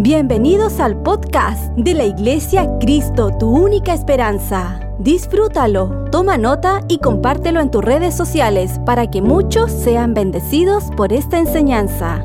[0.00, 4.78] Bienvenidos al podcast de la Iglesia Cristo, tu única esperanza.
[5.00, 11.12] Disfrútalo, toma nota y compártelo en tus redes sociales para que muchos sean bendecidos por
[11.12, 12.22] esta enseñanza.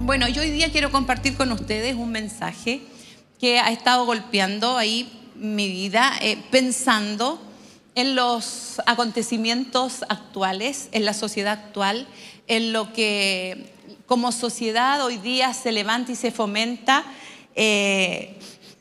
[0.00, 2.80] Bueno, yo hoy día quiero compartir con ustedes un mensaje
[3.38, 7.38] que ha estado golpeando ahí mi vida, eh, pensando
[7.94, 12.06] en los acontecimientos actuales, en la sociedad actual,
[12.46, 13.73] en lo que
[14.06, 17.04] como sociedad hoy día se levanta y se fomenta.
[17.54, 18.38] Eh,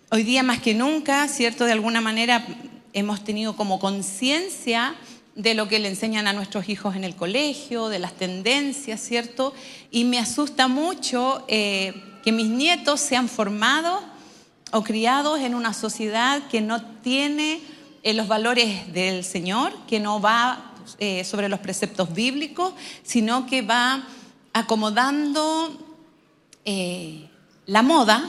[0.09, 1.66] hoy día más que nunca, ¿cierto?
[1.66, 2.45] De alguna manera
[2.91, 4.95] hemos tenido como conciencia
[5.35, 9.53] de lo que le enseñan a nuestros hijos en el colegio, de las tendencias, ¿cierto?
[9.91, 14.03] Y me asusta mucho eh, que mis nietos sean formados
[14.71, 17.61] o criados en una sociedad que no tiene
[18.03, 20.69] eh, los valores del Señor, que no va
[21.23, 24.05] sobre los preceptos bíblicos, sino que va
[24.53, 25.77] acomodando
[26.66, 27.27] eh,
[27.66, 28.23] la moda,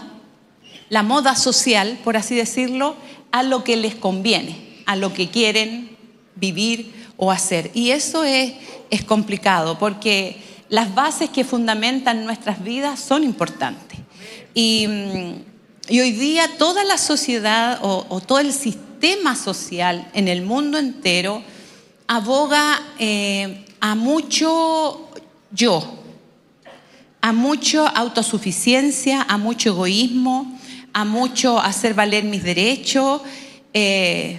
[0.89, 2.97] la moda social, por así decirlo,
[3.31, 5.97] a lo que les conviene, a lo que quieren
[6.35, 7.71] vivir o hacer.
[7.75, 8.55] Y eso es,
[8.91, 13.99] es complicado porque las bases que fundamentan nuestras vidas son importantes.
[14.55, 20.79] Y, mm, hoy día toda la sociedad o, todo el sistema social en el mundo
[20.79, 21.43] entero
[22.07, 25.09] aboga eh, a mucho
[25.51, 26.04] yo,
[27.25, 30.61] a mucho autosuficiencia, a mucho egoísmo,
[30.93, 33.23] a mucho hacer valer mis derechos.
[33.73, 34.39] Eh,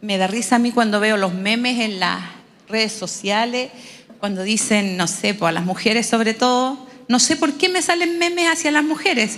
[0.00, 2.20] me da risa a mí cuando veo los memes en las
[2.68, 3.70] redes sociales,
[4.18, 7.80] cuando dicen, no sé, pues a las mujeres sobre todo, no sé por qué me
[7.80, 9.36] salen memes hacia las mujeres,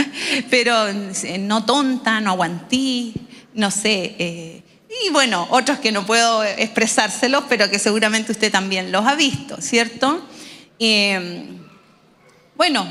[0.50, 3.12] pero eh, no tonta, no aguantí,
[3.52, 4.16] no sé.
[4.18, 4.62] Eh,
[5.04, 9.60] y bueno, otros que no puedo expresárselos, pero que seguramente usted también los ha visto,
[9.60, 10.26] ¿cierto?
[12.60, 12.86] Bueno,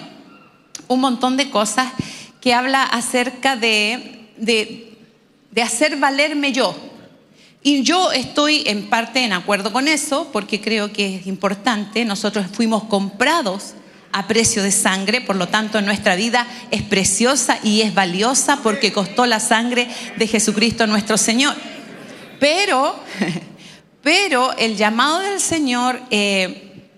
[0.87, 1.93] un montón de cosas
[2.41, 6.75] que habla acerca de, de, hacer valerme yo.
[7.61, 12.03] Y yo estoy en parte en acuerdo con eso, porque creo que es importante.
[12.03, 13.75] Nosotros fuimos comprados
[14.11, 18.91] a precio de sangre, por lo tanto nuestra vida es preciosa y es valiosa porque
[18.91, 21.53] costó la sangre de Jesucristo nuestro Señor.
[22.39, 22.99] Pero,
[24.01, 26.89] pero el llamado del Señor eh,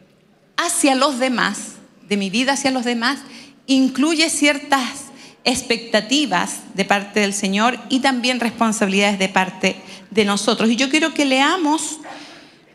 [0.55, 1.71] hacia los demás
[2.11, 3.19] de mi vida hacia los demás
[3.67, 5.05] incluye ciertas
[5.45, 9.77] expectativas de parte del Señor y también responsabilidades de parte
[10.09, 10.69] de nosotros.
[10.69, 12.01] Y yo quiero que leamos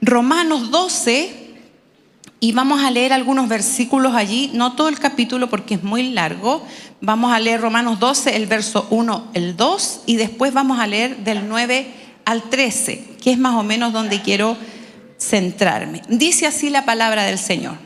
[0.00, 1.52] Romanos 12
[2.40, 6.66] y vamos a leer algunos versículos allí, no todo el capítulo porque es muy largo.
[7.02, 11.18] Vamos a leer Romanos 12, el verso 1, el 2 y después vamos a leer
[11.18, 11.92] del 9
[12.24, 14.56] al 13, que es más o menos donde quiero
[15.20, 16.00] centrarme.
[16.08, 17.85] Dice así la palabra del Señor.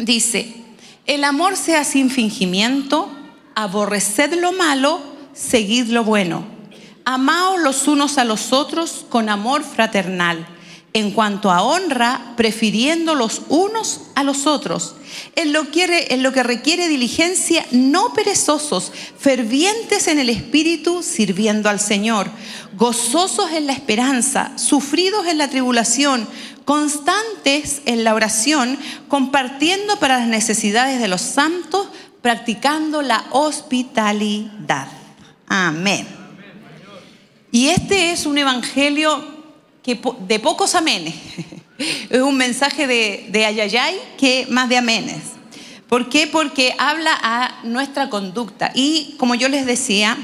[0.00, 0.54] Dice,
[1.06, 3.10] el amor sea sin fingimiento,
[3.54, 5.00] aborreced lo malo,
[5.34, 6.44] seguid lo bueno.
[7.04, 10.46] Amaos los unos a los otros con amor fraternal.
[10.92, 14.96] En cuanto a honra, prefiriendo los unos a los otros.
[15.36, 21.78] En lo, que, lo que requiere diligencia, no perezosos, fervientes en el espíritu, sirviendo al
[21.78, 22.30] Señor,
[22.76, 26.26] gozosos en la esperanza, sufridos en la tribulación,
[26.64, 28.78] constantes en la oración,
[29.08, 31.88] compartiendo para las necesidades de los santos,
[32.22, 34.88] practicando la hospitalidad.
[35.46, 36.06] Amén.
[37.50, 39.24] Y este es un evangelio
[39.82, 41.14] que de pocos amenes.
[42.10, 45.22] Es un mensaje de, de ayayay que más de amenes.
[45.88, 46.26] ¿Por qué?
[46.26, 48.70] Porque habla a nuestra conducta.
[48.74, 50.18] Y como yo les decía,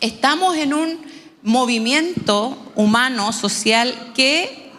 [0.00, 0.98] estamos en un
[1.42, 4.70] movimiento humano, social, que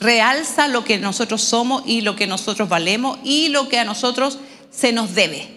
[0.00, 4.38] realza lo que nosotros somos y lo que nosotros valemos y lo que a nosotros
[4.70, 5.48] se nos debe.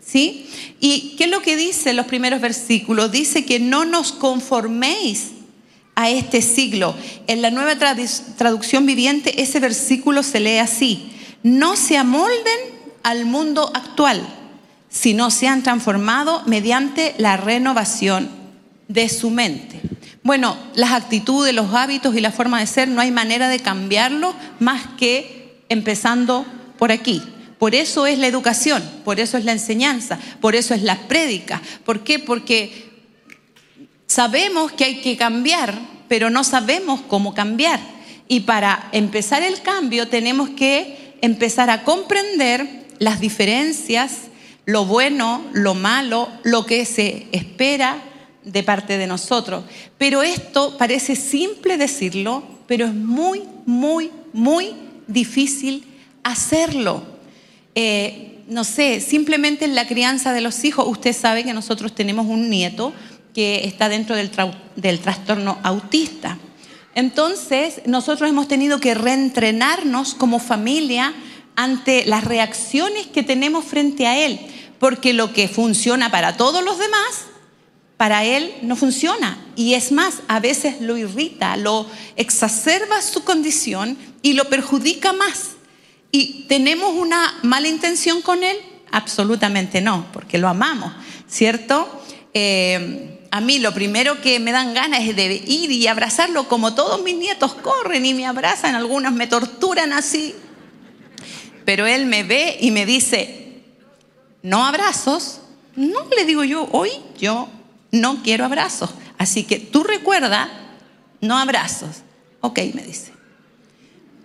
[0.00, 0.48] ¿Sí?
[0.80, 3.10] ¿Y qué es lo que dice los primeros versículos?
[3.10, 5.32] Dice que no nos conforméis
[5.94, 6.94] a este siglo.
[7.26, 7.76] En la nueva
[8.36, 11.12] traducción viviente ese versículo se lee así.
[11.42, 12.58] No se amolden
[13.02, 14.26] al mundo actual,
[14.88, 18.28] sino se han transformado mediante la renovación
[18.88, 19.80] de su mente.
[20.22, 24.34] Bueno, las actitudes, los hábitos y la forma de ser no hay manera de cambiarlo
[24.58, 26.46] más que empezando
[26.78, 27.22] por aquí,
[27.58, 31.62] Por eso es la educación, por eso es la enseñanza, por eso es la prédica.
[31.84, 32.18] ¿Por qué?
[32.18, 32.93] Porque
[34.14, 35.74] sabemos que hay que cambiar,
[36.06, 37.80] pero no sabemos cómo cambiar.
[38.28, 44.28] Y para empezar el cambio tenemos que empezar a comprender las diferencias,
[44.66, 48.00] lo bueno, lo malo, lo que se espera
[48.44, 49.64] de parte de nosotros.
[49.98, 54.74] Pero esto parece simple decirlo, pero es muy, muy, muy
[55.08, 55.84] difícil
[56.22, 57.02] hacerlo.
[57.74, 62.26] Eh, no sé, simplemente en la crianza de los hijos, usted sabe que nosotros tenemos
[62.26, 62.92] un nieto
[63.34, 64.30] que está dentro del,
[64.76, 66.38] del trastorno autista.
[66.94, 71.12] Entonces, nosotros hemos tenido que reentrenarnos como familia
[71.56, 74.40] ante las reacciones que tenemos frente a él,
[74.78, 77.26] porque lo que funciona para todos los demás,
[77.96, 79.38] para él no funciona.
[79.56, 81.86] Y es más, a veces lo irrita, lo
[82.16, 85.50] exacerba su condición y lo perjudica más.
[86.12, 88.56] ¿Y tenemos una mala intención con él?
[88.92, 90.92] Absolutamente no, porque lo amamos,
[91.28, 91.88] ¿cierto?
[92.32, 96.76] Eh, a mí lo primero que me dan ganas es de ir y abrazarlo como
[96.76, 100.36] todos mis nietos corren y me abrazan, algunos me torturan así.
[101.64, 103.60] Pero él me ve y me dice,
[104.40, 105.40] no abrazos.
[105.74, 107.48] No le digo yo, hoy yo
[107.90, 108.90] no quiero abrazos.
[109.18, 110.48] Así que tú recuerda,
[111.20, 112.04] no abrazos.
[112.40, 113.10] Ok, me dice.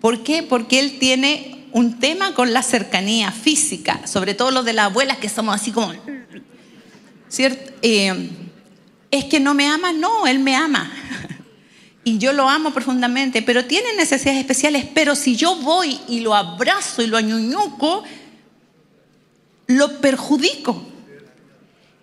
[0.01, 0.43] ¿Por qué?
[0.43, 5.17] Porque él tiene un tema con la cercanía física, sobre todo los de las abuelas
[5.17, 5.93] que somos así como...
[7.27, 7.71] ¿Cierto?
[7.81, 8.29] Eh,
[9.11, 10.91] es que no me ama, no, Él me ama.
[12.03, 14.85] Y yo lo amo profundamente, pero tiene necesidades especiales.
[14.93, 18.03] Pero si yo voy y lo abrazo y lo añuñuco,
[19.67, 20.83] lo perjudico.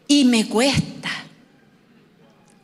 [0.06, 1.10] Y me cuesta.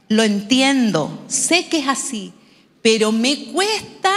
[0.09, 2.35] Lo entiendo, sé que es así,
[2.83, 4.15] pero me cuesta,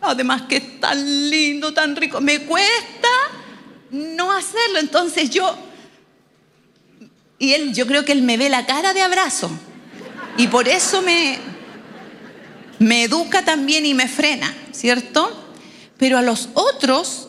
[0.00, 3.08] además que es tan lindo, tan rico, me cuesta
[3.90, 4.78] no hacerlo.
[4.78, 5.54] Entonces yo
[7.38, 9.50] y él, yo creo que él me ve la cara de abrazo.
[10.36, 11.38] Y por eso me,
[12.78, 15.52] me educa también y me frena, ¿cierto?
[15.96, 17.28] Pero a los otros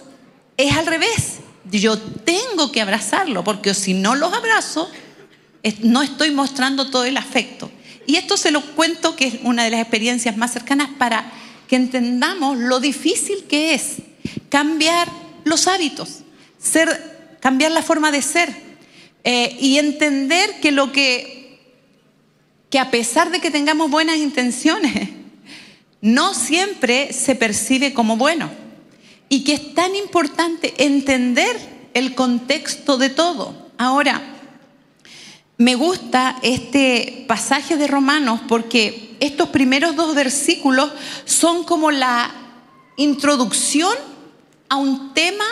[0.58, 1.40] es al revés.
[1.72, 4.90] Yo tengo que abrazarlo, porque si no los abrazo,
[5.82, 7.72] no estoy mostrando todo el afecto.
[8.08, 11.32] Y esto se lo cuento que es una de las experiencias más cercanas para
[11.68, 13.96] que entendamos lo difícil que es
[14.50, 15.08] cambiar
[15.44, 16.20] los hábitos,
[16.60, 18.65] ser, cambiar la forma de ser,
[19.28, 21.60] eh, y entender que lo que,
[22.70, 25.10] que a pesar de que tengamos buenas intenciones,
[26.00, 28.52] no siempre se percibe como bueno.
[29.28, 31.58] Y que es tan importante entender
[31.96, 33.72] el contexto de todo.
[33.80, 34.22] Ahora,
[35.58, 40.92] me gusta este pasaje de Romanos porque estos primeros dos versículos
[41.24, 42.32] son como la
[42.98, 43.96] introducción
[44.70, 45.46] a un tema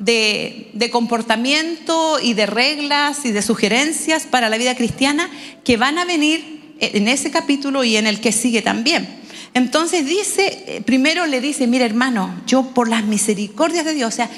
[0.00, 5.30] de, comportamiento y de reglas y de sugerencias para la vida cristiana
[5.62, 9.20] que van a venir en ese capítulo y en el que sigue también.
[9.52, 14.16] Entonces dice, eh, primero le dice, mira hermano, yo por las misericordias de Dios, o
[14.16, 14.30] sea,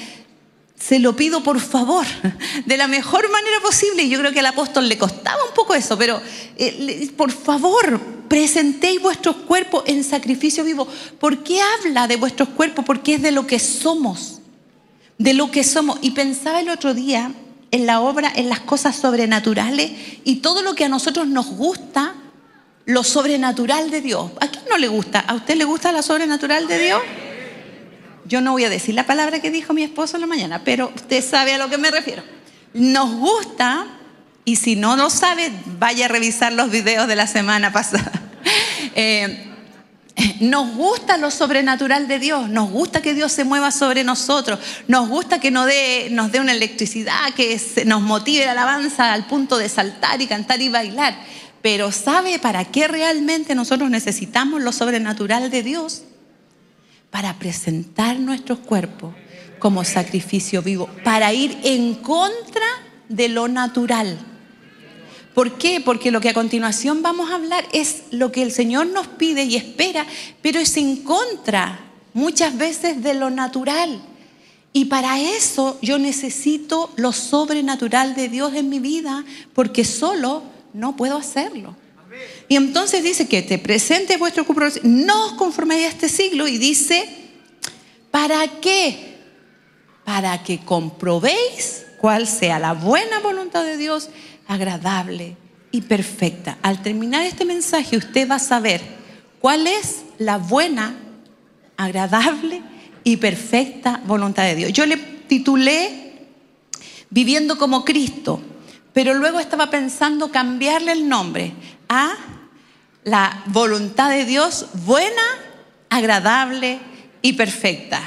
[0.77, 2.05] se lo pido por favor,
[2.65, 4.03] de la mejor manera posible.
[4.03, 6.21] Y yo creo que al apóstol le costaba un poco eso, pero
[6.57, 10.87] eh, por favor, presentéis vuestros cuerpos en sacrificio vivo.
[11.19, 12.83] ¿Por qué habla de vuestros cuerpos?
[12.83, 14.41] Porque es de lo que somos
[15.23, 15.97] de lo que somos.
[16.01, 17.31] Y pensaba el otro día
[17.71, 19.91] en la obra, en las cosas sobrenaturales
[20.25, 22.13] y todo lo que a nosotros nos gusta,
[22.85, 24.31] lo sobrenatural de Dios.
[24.41, 25.21] ¿A quién no le gusta?
[25.21, 27.01] ¿A usted le gusta lo sobrenatural de Dios?
[28.25, 30.91] Yo no voy a decir la palabra que dijo mi esposo en la mañana, pero
[30.93, 32.21] usted sabe a lo que me refiero.
[32.73, 33.87] Nos gusta,
[34.43, 38.11] y si no lo sabe, vaya a revisar los videos de la semana pasada.
[38.95, 39.52] Eh,
[40.39, 45.09] nos gusta lo sobrenatural de Dios, nos gusta que Dios se mueva sobre nosotros, nos
[45.09, 49.57] gusta que nos dé, nos dé una electricidad, que nos motive la alabanza al punto
[49.57, 51.15] de saltar y cantar y bailar.
[51.61, 56.03] Pero ¿sabe para qué realmente nosotros necesitamos lo sobrenatural de Dios?
[57.09, 59.15] Para presentar nuestros cuerpos
[59.59, 62.65] como sacrificio vivo, para ir en contra
[63.07, 64.32] de lo natural
[65.33, 65.81] ¿Por qué?
[65.81, 69.43] Porque lo que a continuación vamos a hablar es lo que el Señor nos pide
[69.43, 70.05] y espera,
[70.41, 71.79] pero es en contra
[72.13, 74.01] muchas veces de lo natural.
[74.73, 79.23] Y para eso yo necesito lo sobrenatural de Dios en mi vida,
[79.53, 81.75] porque solo no puedo hacerlo.
[82.47, 86.57] Y entonces dice que te presente vuestro cuerpo, no os conforméis a este siglo, y
[86.57, 87.07] dice,
[88.11, 89.17] ¿para qué?
[90.03, 94.09] Para que comprobéis cuál sea la buena voluntad de Dios
[94.47, 95.35] agradable
[95.71, 96.57] y perfecta.
[96.61, 98.81] Al terminar este mensaje usted va a saber
[99.39, 100.95] cuál es la buena,
[101.77, 102.61] agradable
[103.03, 104.73] y perfecta voluntad de Dios.
[104.73, 105.99] Yo le titulé
[107.09, 108.41] Viviendo como Cristo,
[108.91, 111.53] pero luego estaba pensando cambiarle el nombre
[111.87, 112.15] a
[113.03, 115.21] la voluntad de Dios buena,
[115.91, 116.79] agradable
[117.21, 118.01] y perfecta.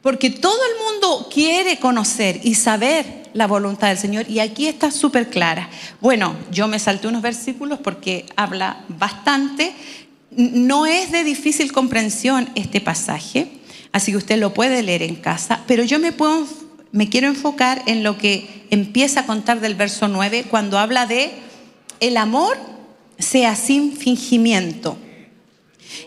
[0.00, 4.90] Porque todo el mundo quiere conocer y saber la voluntad del Señor y aquí está
[4.90, 5.68] súper clara.
[6.00, 9.74] Bueno, yo me salté unos versículos porque habla bastante.
[10.30, 13.48] No es de difícil comprensión este pasaje,
[13.92, 18.16] así que usted lo puede leer en casa, pero yo me, quiero enfocar en lo
[18.16, 21.32] que empieza a contar del verso 9 cuando habla de
[22.00, 22.56] el amor
[23.18, 24.96] sea sin fingimiento.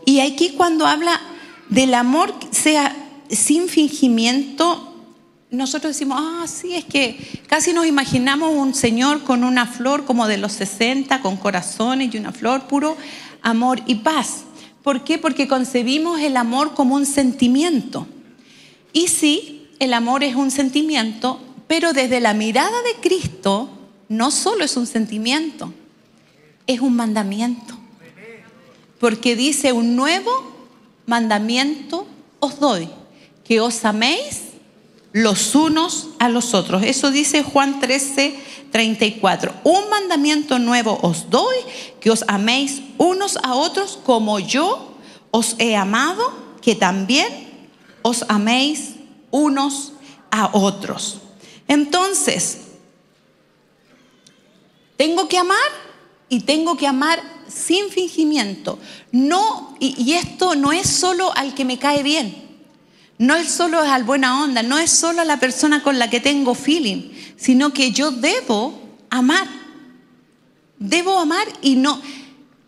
[0.05, 1.21] Y aquí cuando habla
[1.69, 2.95] del amor sea
[3.29, 4.86] sin fingimiento,
[5.49, 10.27] nosotros decimos, ah, sí, es que casi nos imaginamos un Señor con una flor como
[10.27, 12.97] de los 60, con corazones y una flor, puro
[13.41, 14.43] amor y paz.
[14.83, 15.17] ¿Por qué?
[15.17, 18.07] Porque concebimos el amor como un sentimiento.
[18.91, 23.69] Y sí, el amor es un sentimiento, pero desde la mirada de Cristo
[24.09, 25.73] no solo es un sentimiento,
[26.65, 27.77] es un mandamiento.
[28.99, 30.31] Porque dice, un nuevo
[31.05, 32.05] mandamiento
[32.39, 32.89] os doy,
[33.45, 34.46] que os améis
[35.13, 36.83] los unos a los otros.
[36.83, 38.39] Eso dice Juan 13,
[38.71, 39.53] 34.
[39.63, 41.55] Un mandamiento nuevo os doy,
[41.99, 44.95] que os améis unos a otros como yo
[45.31, 47.69] os he amado, que también
[48.01, 48.95] os améis
[49.31, 49.93] unos
[50.31, 51.19] a otros.
[51.67, 52.59] Entonces,
[54.95, 55.57] tengo que amar
[56.29, 58.79] y tengo que amar sin fingimiento.
[59.11, 62.46] No, y, y esto no es solo al que me cae bien.
[63.19, 66.19] No es solo al buena onda, no es solo a la persona con la que
[66.19, 69.47] tengo feeling, sino que yo debo amar.
[70.77, 71.99] Debo amar y no,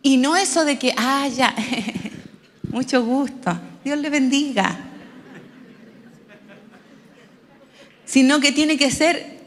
[0.01, 1.53] y no eso de que, ah, ya,
[2.71, 4.85] mucho gusto, Dios le bendiga.
[8.05, 9.39] Sino que tiene que ser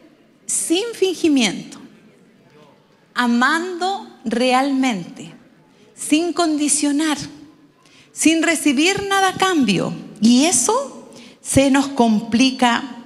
[0.47, 1.79] sin fingimiento,
[3.15, 5.33] amando realmente,
[5.97, 7.19] sin condicionar,
[8.13, 9.93] sin recibir nada a cambio.
[10.23, 11.09] Y eso
[11.43, 13.05] se nos complica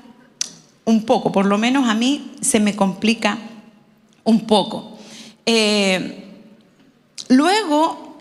[0.84, 3.38] un poco, por lo menos a mí se me complica
[4.22, 4.96] un poco.
[5.46, 6.24] Eh,
[7.28, 8.18] luego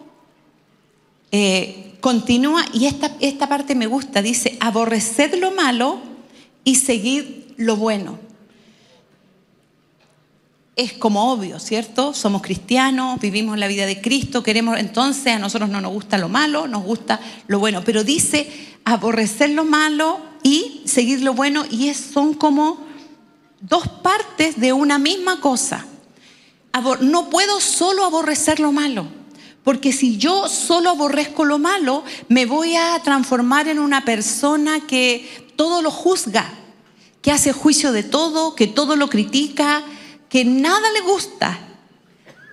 [1.31, 5.99] eh, continúa, y esta, esta parte me gusta, dice, aborreced lo malo
[6.63, 7.25] y seguid
[7.57, 8.25] lo bueno
[10.75, 12.13] es como obvio, ¿cierto?
[12.13, 16.27] Somos cristianos, vivimos la vida de Cristo, queremos, entonces a nosotros no nos gusta lo
[16.27, 18.49] malo, nos gusta lo bueno, pero dice
[18.83, 22.85] aborrecer lo malo y seguir lo bueno y son como
[23.61, 25.85] dos partes de una misma cosa.
[26.99, 29.07] No puedo solo aborrecer lo malo,
[29.63, 35.47] porque si yo solo aborrezco lo malo, me voy a transformar en una persona que
[35.55, 36.53] todo lo juzga,
[37.21, 39.83] que hace juicio de todo, que todo lo critica,
[40.35, 41.57] que nada le gusta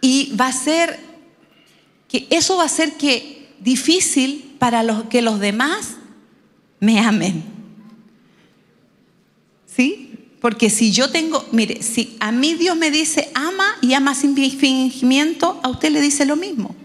[0.00, 1.00] y va a ser
[2.08, 5.96] que eso va a ser que difícil para los, que los demás
[6.78, 7.42] me amen.
[9.66, 10.14] ¿Sí?
[10.40, 14.36] Porque si yo tengo, mire, si a mí Dios me dice ama y ama sin
[14.36, 16.76] fingimiento, a usted le dice lo mismo.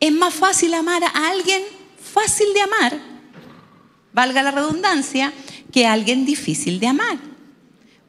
[0.00, 1.62] Es más fácil amar a alguien
[2.02, 3.00] fácil de amar,
[4.12, 5.32] valga la redundancia,
[5.70, 7.35] que a alguien difícil de amar.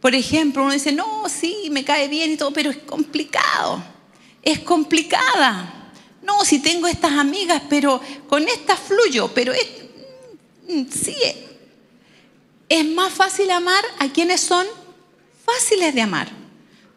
[0.02, 3.84] Por ejemplo, uno dice, no, sí, me cae bien y todo, pero es complicado,
[4.44, 5.92] es complicada.
[6.22, 9.68] No, si tengo estas amigas, pero con estas fluyo, pero es,
[10.68, 11.16] mm, sí,
[12.70, 14.68] es más fácil amar a quienes son
[15.46, 16.30] fáciles de amar.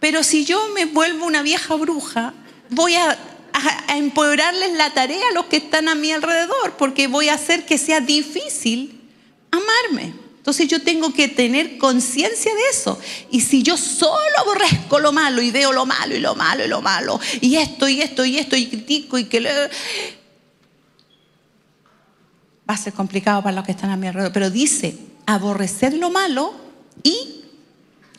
[0.00, 2.34] Pero si yo me vuelvo una vieja bruja,
[2.70, 3.18] voy a,
[3.52, 7.66] a, empoderarles la tarea a los que están a mi alrededor, porque voy a hacer
[7.66, 9.00] que sea difícil
[9.50, 10.19] amarme.
[10.40, 12.98] Entonces yo tengo que tener conciencia de eso.
[13.30, 16.68] Y si yo solo aborrezco lo malo y veo lo malo y lo malo y
[16.68, 19.40] lo malo, y esto y esto y esto y critico y que...
[19.40, 19.50] Le...
[22.68, 24.32] Va a ser complicado para los que están a mi alrededor.
[24.32, 26.54] Pero dice, aborrecer lo malo
[27.02, 27.44] y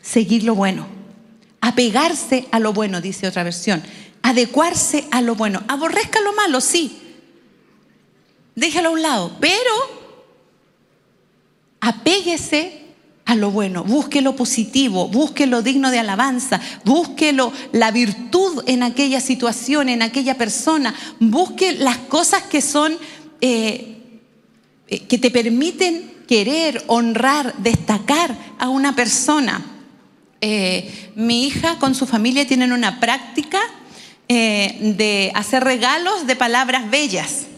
[0.00, 0.86] seguir lo bueno.
[1.60, 3.82] Apegarse a lo bueno, dice otra versión.
[4.22, 5.64] Adecuarse a lo bueno.
[5.66, 7.00] Aborrezca lo malo, sí.
[8.54, 9.36] Déjalo a un lado.
[9.40, 10.01] Pero
[11.82, 12.80] apéguese
[13.24, 17.36] a lo bueno, busque lo positivo, busque lo digno de alabanza, busque
[17.72, 22.92] la virtud en aquella situación, en aquella persona, busque las cosas que son,
[23.40, 23.96] eh,
[24.88, 29.60] eh, que te permiten querer, honrar, destacar a una persona.
[30.40, 33.60] Eh, mi hija con su familia tienen una práctica
[34.28, 37.48] de hacer regalos de palabras bellas.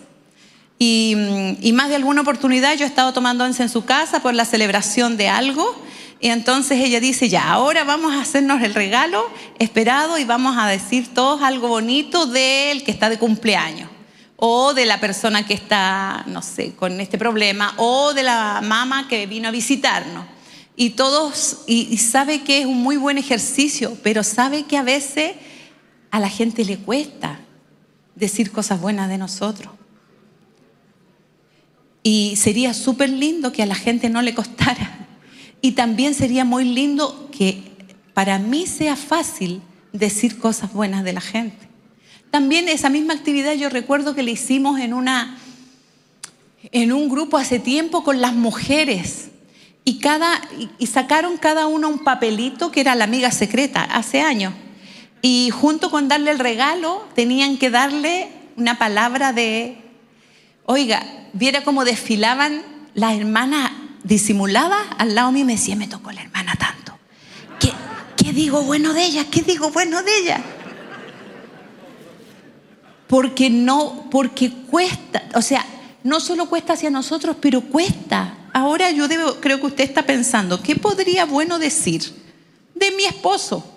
[0.79, 1.17] Y,
[1.61, 4.45] y, más de alguna oportunidad yo he estado tomando once en su casa por la
[4.45, 5.75] celebración de algo.
[6.21, 10.67] Y entonces ella dice, ya, ahora vamos a hacernos el regalo esperado y vamos a
[10.67, 13.91] decir todos algo bonito del que está de cumpleaños.
[14.37, 17.75] O de la persona que está, no sé, con este problema.
[17.77, 20.27] O de la mamá que vino a visitarnos.
[20.77, 24.83] Y todos, y, y sabe que es un muy buen ejercicio, pero sabe que a
[24.83, 25.37] veces
[26.11, 27.39] a la gente le cuesta
[28.17, 29.73] decir cosas buenas de nosotros.
[32.07, 35.09] Y sería súper lindo que a la gente no le costara.
[35.63, 37.63] Y también sería muy lindo que
[38.13, 41.67] para mí sea fácil decir cosas buenas de la gente.
[42.31, 45.39] También esa misma actividad yo recuerdo que la hicimos en, una,
[46.73, 49.31] en un grupo hace tiempo con las mujeres.
[49.87, 50.43] Y, cada,
[50.79, 54.53] y sacaron cada uno un papelito que era la amiga secreta hace años.
[55.23, 59.84] Y junto con darle el regalo, tenían que darle una palabra de,
[60.67, 61.03] oiga,
[61.33, 62.63] viera cómo desfilaban
[62.95, 66.99] las hermanas disimuladas al lado mío y me decía, me tocó la hermana tanto.
[67.59, 67.73] ¿Qué,
[68.17, 69.27] ¿Qué digo bueno de ella?
[69.31, 70.43] ¿Qué digo bueno de ella?
[73.07, 75.65] Porque no, porque cuesta, o sea,
[76.03, 78.39] no solo cuesta hacia nosotros, pero cuesta.
[78.53, 82.03] Ahora yo debo, creo que usted está pensando, ¿qué podría bueno decir
[82.75, 83.71] de mi esposo?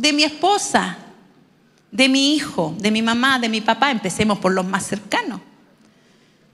[0.00, 0.96] de mi esposa,
[1.92, 3.90] de mi hijo, de mi mamá, de mi papá.
[3.90, 5.42] Empecemos por los más cercanos.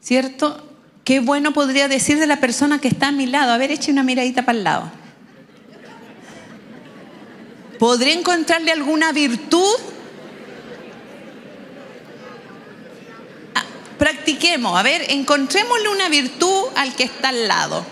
[0.07, 0.63] ¿Cierto?
[1.03, 3.51] Qué bueno podría decir de la persona que está a mi lado.
[3.51, 4.93] A ver, eche una miradita para el lado.
[7.81, 9.75] ¿Podré encontrarle alguna virtud?
[13.57, 13.65] Ah,
[13.99, 17.85] practiquemos, a ver, encontrémosle una virtud al que está al lado.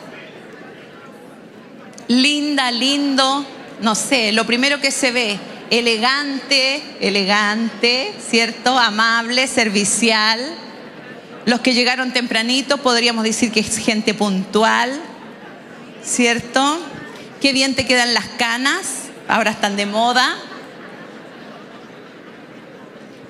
[2.07, 3.45] Linda, lindo,
[3.81, 5.37] no sé, lo primero que se ve,
[5.69, 8.79] elegante, elegante, ¿cierto?
[8.79, 10.59] Amable, servicial.
[11.47, 14.99] Los que llegaron tempranito podríamos decir que es gente puntual,
[16.03, 16.79] ¿cierto?
[17.41, 20.37] Qué bien te quedan las canas, ahora están de moda.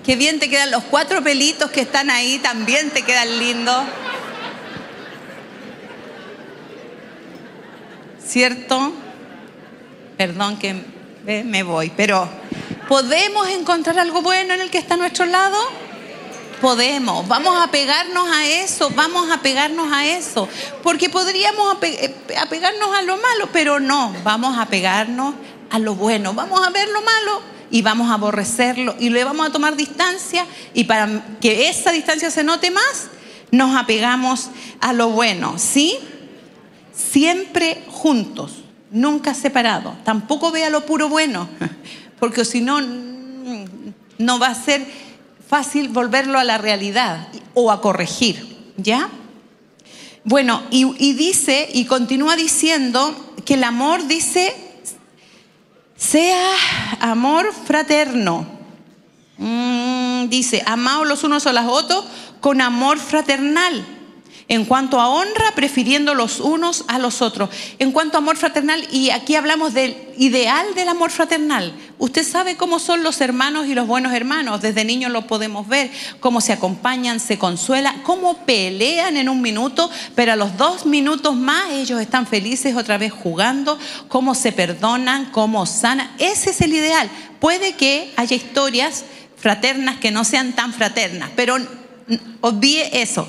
[0.05, 3.83] Qué bien te quedan los cuatro pelitos que están ahí, también te quedan lindos.
[8.25, 8.93] ¿Cierto?
[10.17, 10.77] Perdón que
[11.25, 12.29] me voy, pero
[12.87, 15.59] ¿podemos encontrar algo bueno en el que está a nuestro lado?
[16.65, 20.49] Podemos, vamos a pegarnos a eso, vamos a pegarnos a eso,
[20.83, 25.35] porque podríamos eh, apegarnos a lo malo, pero no, vamos a pegarnos
[25.69, 29.47] a lo bueno, vamos a ver lo malo y vamos a aborrecerlo y le vamos
[29.47, 33.09] a tomar distancia y para que esa distancia se note más,
[33.51, 34.49] nos apegamos
[34.81, 35.99] a lo bueno, ¿sí?
[36.95, 39.99] Siempre juntos nunca separado.
[40.03, 41.47] Tampoco vea lo puro bueno,
[42.19, 45.04] porque si no, no va a ser
[45.55, 49.09] fácil volverlo a la realidad o a corregir, ¿ya?
[50.25, 53.15] Bueno, y, dice, y continúa diciendo
[53.45, 54.53] que el amor dice,
[55.97, 56.51] sea
[56.99, 58.49] amor fraterno.
[59.39, 62.05] Mm, dice, amaos los unos a los otros
[62.41, 63.87] con amor fraternal.
[64.47, 67.49] En cuanto a honra, prefiriendo los unos a los otros.
[67.79, 71.73] En cuanto a amor fraternal, y aquí hablamos del ideal del amor fraternal.
[71.99, 74.61] Usted sabe cómo son los hermanos y los buenos hermanos.
[74.61, 79.91] Desde niños lo podemos ver, cómo se acompañan, se consuelan, cómo pelean en un minuto,
[80.15, 83.79] pero a los dos minutos más ellos están felices otra vez jugando,
[84.09, 86.11] cómo se perdonan, cómo sanan.
[86.19, 87.09] Ese es el ideal.
[87.41, 89.05] Puede que haya historias
[89.37, 91.57] fraternas que no sean tan fraternas, pero
[92.43, 93.27] obvie eso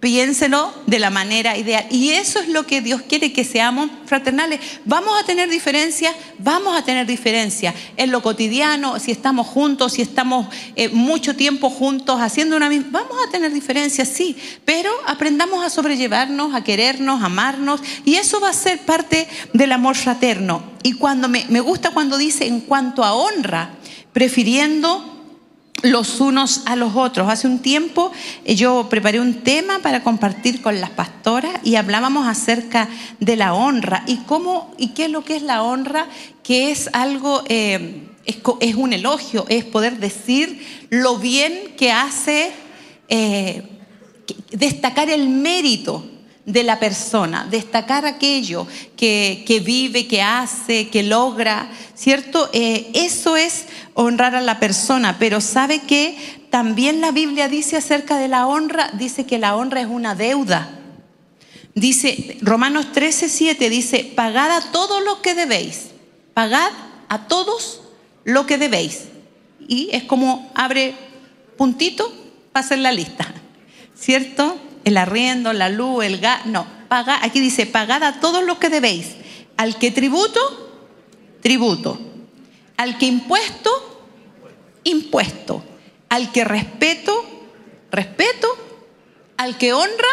[0.00, 1.86] Piénselo de la manera ideal.
[1.90, 4.58] Y eso es lo que Dios quiere, que seamos fraternales.
[4.86, 10.02] Vamos a tener diferencias, vamos a tener diferencias en lo cotidiano, si estamos juntos, si
[10.02, 13.02] estamos eh, mucho tiempo juntos haciendo una misma...
[13.02, 18.40] Vamos a tener diferencias, sí, pero aprendamos a sobrellevarnos, a querernos, a amarnos, y eso
[18.40, 20.62] va a ser parte del amor fraterno.
[20.82, 23.72] Y cuando me, me gusta cuando dice en cuanto a honra,
[24.14, 25.09] prefiriendo
[25.82, 27.28] los unos a los otros.
[27.28, 28.12] Hace un tiempo
[28.44, 32.88] eh, yo preparé un tema para compartir con las pastoras y hablábamos acerca
[33.18, 36.08] de la honra y cómo y qué es lo que es la honra,
[36.42, 42.52] que es algo, eh, es, un elogio, es poder decir lo bien que hace,
[43.08, 43.62] eh,
[44.50, 46.06] destacar el mérito
[46.44, 48.66] de la persona, destacar aquello
[48.96, 52.48] que, vive, que hace, que logra, ¿cierto?
[52.52, 53.66] Eso es
[54.02, 58.90] honrar a la persona, pero ¿sabe que También la Biblia dice acerca de la honra,
[58.94, 60.68] dice que la honra es una deuda.
[61.74, 65.90] Dice, Romanos 13, 7 dice, pagad a todos lo que debéis,
[66.34, 66.72] pagad
[67.08, 67.82] a todos
[68.24, 69.04] lo que debéis.
[69.68, 70.96] Y es como abre
[71.56, 72.12] puntito,
[72.52, 73.32] para hacer la lista.
[74.00, 74.56] ¿cierto?
[74.84, 78.70] El arriendo, la luz, el gas, no, paga, aquí dice, pagad a todos los que
[78.70, 79.08] debéis.
[79.56, 80.40] Al que tributo,
[81.42, 82.00] tributo.
[82.78, 83.70] Al que impuesto,
[84.84, 85.62] impuesto.
[86.08, 87.12] Al que respeto,
[87.90, 88.48] respeto.
[89.36, 90.08] Al que honra,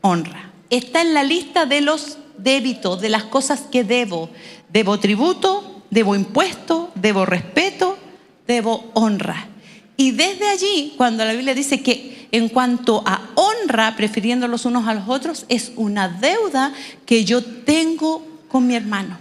[0.00, 0.52] honra.
[0.70, 4.30] Está en la lista de los débitos, de las cosas que debo.
[4.70, 7.98] Debo tributo, debo impuesto, debo respeto,
[8.46, 9.48] debo honra.
[9.96, 14.88] Y desde allí, cuando la Biblia dice que en cuanto a honra, prefiriendo los unos
[14.88, 16.72] a los otros, es una deuda
[17.04, 19.18] que yo tengo con mi hermano,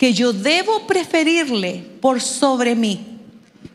[0.00, 3.18] que yo debo preferirle por sobre mí,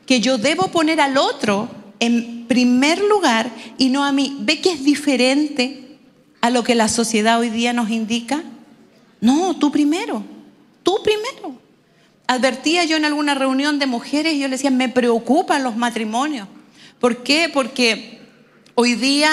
[0.08, 4.36] que yo debo poner al otro en primer lugar y no a mí.
[4.40, 6.00] ¿Ve que es diferente
[6.42, 8.44] a lo que la sociedad hoy día nos indica?
[9.22, 10.24] No, tú primero,
[10.82, 11.60] tú primero.
[12.26, 16.48] Advertía yo en alguna reunión de mujeres yo les decía, me preocupan los matrimonios.
[17.00, 17.52] ¿Por qué?
[17.54, 18.20] Porque
[18.74, 19.30] hoy día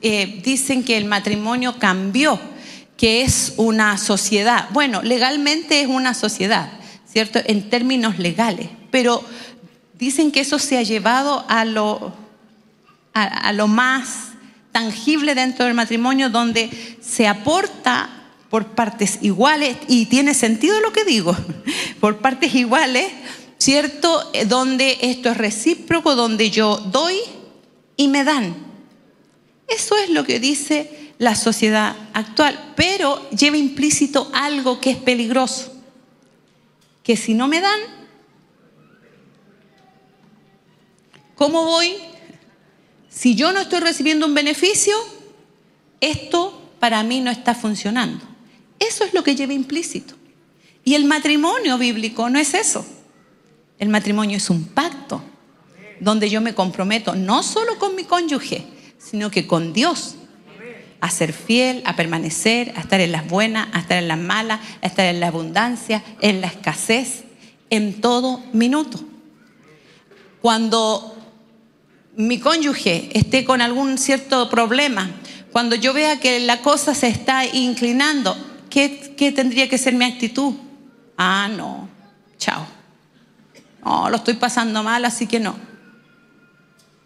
[0.00, 2.38] eh, dicen que el matrimonio cambió,
[3.00, 4.68] que es una sociedad.
[4.72, 6.70] Bueno, legalmente es una sociedad,
[7.10, 7.38] ¿cierto?
[7.46, 8.68] En términos legales.
[8.90, 9.24] Pero
[9.94, 12.12] dicen que eso se ha llevado a lo,
[13.14, 14.32] a lo más
[14.70, 16.68] tangible dentro del matrimonio, donde
[17.00, 18.10] se aporta
[18.50, 21.34] por partes iguales, y tiene sentido lo que digo,
[22.00, 23.10] por partes iguales,
[23.56, 24.28] ¿cierto?
[24.34, 27.16] Eh, donde esto es recíproco, donde yo doy
[27.96, 28.54] y me dan.
[29.68, 35.70] Eso es lo que dice la sociedad actual, pero lleva implícito algo que es peligroso,
[37.02, 37.78] que si no me dan,
[41.34, 41.94] ¿cómo voy?
[43.10, 44.96] Si yo no estoy recibiendo un beneficio,
[46.00, 48.24] esto para mí no está funcionando.
[48.78, 50.14] Eso es lo que lleva implícito.
[50.84, 52.86] Y el matrimonio bíblico no es eso.
[53.78, 55.22] El matrimonio es un pacto
[56.00, 58.64] donde yo me comprometo no solo con mi cónyuge,
[58.96, 60.16] sino que con Dios.
[61.00, 64.60] A ser fiel, a permanecer, a estar en las buenas, a estar en las malas,
[64.82, 67.24] a estar en la abundancia, en la escasez,
[67.70, 69.00] en todo minuto.
[70.42, 71.16] Cuando
[72.16, 75.10] mi cónyuge esté con algún cierto problema,
[75.52, 78.36] cuando yo vea que la cosa se está inclinando,
[78.68, 80.54] ¿qué, tendría que ser mi actitud?
[81.16, 81.88] Ah, no,
[82.38, 82.66] chao.
[83.84, 85.56] No, lo estoy pasando mal, así que no.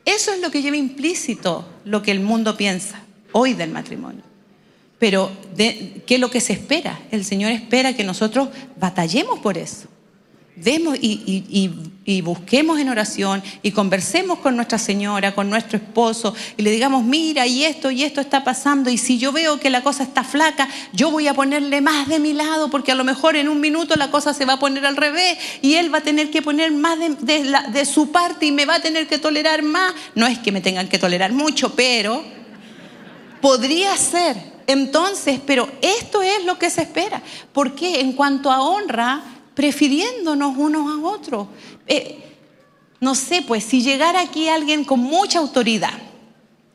[0.04, 3.03] Eso es lo que lleva implícito lo que el mundo piensa
[3.34, 4.22] hoy del matrimonio.
[4.98, 6.98] Pero, ¿qué es lo que se espera?
[7.10, 9.88] El Señor espera que nosotros batallemos por eso.
[10.56, 16.70] Demos y, busquemos en oración y conversemos con nuestra señora, con nuestro esposo y le
[16.70, 20.04] digamos, mira, y esto y esto está pasando y si yo veo que la cosa
[20.04, 23.48] está flaca, yo voy a ponerle más de mi lado porque a lo mejor en
[23.48, 26.30] un minuto la cosa se va a poner al revés y él va a tener
[26.30, 29.92] que poner más de, de su parte y me va a tener que tolerar más.
[30.14, 32.22] No es que me tengan que tolerar mucho, pero
[33.44, 34.38] podría ser.
[34.66, 37.22] Entonces, pero esto es lo que se espera.
[37.52, 39.22] Porque en cuanto a honra,
[39.54, 41.48] prefiriéndonos unos a otros.
[41.86, 42.24] Eh,
[43.00, 45.92] no sé, pues si llegara aquí alguien con mucha autoridad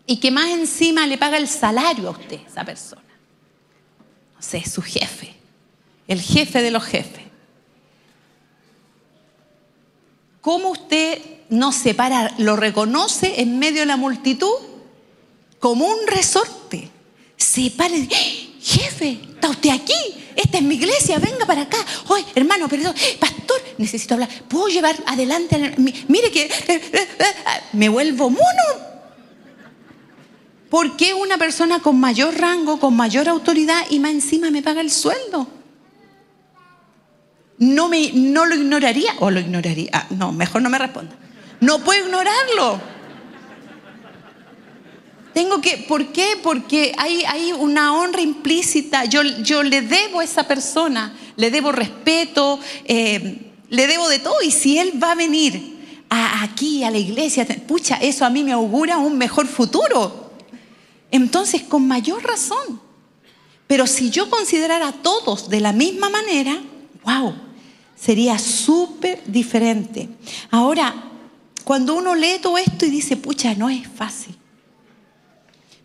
[0.05, 3.01] y que más encima le paga el salario a usted, esa persona.
[4.35, 5.33] No sé, su jefe,
[6.07, 7.23] el jefe de los jefes.
[10.39, 14.68] ¿Cómo usted no se para, lo reconoce en medio de la multitud
[15.59, 16.89] como un resorte?
[17.37, 18.15] Se para dice,
[18.61, 19.93] jefe, ¿está usted aquí?
[20.39, 21.77] esta es mi iglesia, venga para acá.
[22.07, 24.29] Oye, hermano, perdón, pastor, necesito hablar.
[24.47, 25.75] ¿Puedo llevar adelante?
[26.07, 27.25] Mire que eh, eh, eh,
[27.73, 28.89] me vuelvo mono.
[30.69, 34.81] ¿Por qué una persona con mayor rango, con mayor autoridad y más encima me paga
[34.81, 35.47] el sueldo?
[37.57, 39.89] No, me, no lo ignoraría o lo ignoraría.
[39.91, 41.15] Ah, no, mejor no me responda.
[41.59, 42.79] No puedo ignorarlo.
[45.39, 46.37] Tengo que, ¿por qué?
[46.43, 49.05] Porque hay, hay una honra implícita.
[49.05, 54.35] Yo, yo, le debo a esa persona, le debo respeto, eh, le debo de todo.
[54.43, 55.77] Y si él va a venir
[56.09, 60.33] aquí a la iglesia, pucha, eso a mí me augura un mejor futuro.
[61.09, 62.81] Entonces, con mayor razón.
[63.65, 66.59] Pero si yo considerara a todos de la misma manera,
[67.05, 67.33] wow,
[67.95, 70.09] sería súper diferente.
[70.51, 70.93] Ahora,
[71.63, 74.35] cuando uno lee todo esto y dice, pucha, no es fácil.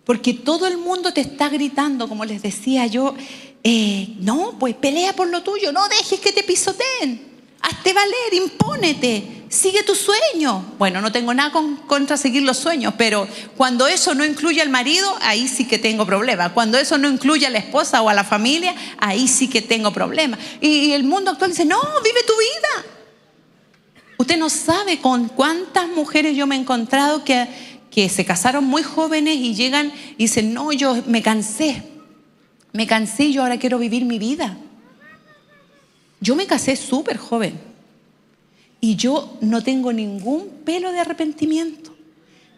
[0.05, 3.15] Porque todo el mundo te está gritando, como les decía yo,
[3.63, 9.45] eh, no, pues pelea por lo tuyo, no dejes que te pisoteen, hazte valer, impónete,
[9.49, 10.75] sigue tu sueño.
[10.79, 11.51] Bueno, no tengo nada
[11.87, 16.05] contra seguir los sueños, pero cuando eso no incluye al marido, ahí sí que tengo
[16.05, 16.53] problemas.
[16.53, 19.93] Cuando eso no incluye a la esposa o a la familia, ahí sí que tengo
[19.93, 20.39] problemas.
[20.61, 22.91] Y, el mundo actual dice, no, vive tu vida.
[24.19, 27.49] Usted no sabe con cuántas mujeres yo me he encontrado que
[27.95, 31.85] que se casaron muy jóvenes y llegan y dicen, no, yo me cansé,
[32.73, 34.59] me cansé yo ahora quiero vivir mi vida.
[36.21, 37.55] Yo me casé súper joven
[38.81, 41.95] y yo no tengo ningún pelo de arrepentimiento.